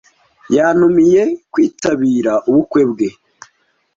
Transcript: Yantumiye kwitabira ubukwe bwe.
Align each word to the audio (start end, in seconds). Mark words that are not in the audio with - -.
Yantumiye 0.55 1.23
kwitabira 1.51 2.33
ubukwe 2.49 2.81
bwe. 2.91 3.09